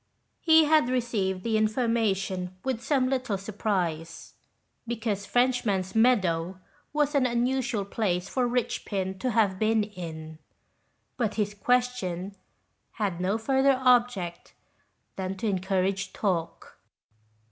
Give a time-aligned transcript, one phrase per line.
[0.39, 4.33] He had received the information with some little surprise,
[4.87, 6.59] because Frenchnaan's Meadow
[6.91, 10.39] was an unusual place for Richpin to have been in,
[11.17, 12.35] but his question
[12.93, 14.55] had no further object
[15.17, 16.79] than to encourage talk.